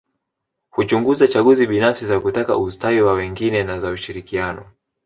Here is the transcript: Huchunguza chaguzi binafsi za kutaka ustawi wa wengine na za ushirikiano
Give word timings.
Huchunguza 0.69 1.27
chaguzi 1.27 1.65
binafsi 1.67 2.05
za 2.07 2.19
kutaka 2.19 2.57
ustawi 2.57 3.01
wa 3.01 3.13
wengine 3.13 3.63
na 3.63 3.79
za 3.79 3.89
ushirikiano 3.89 4.65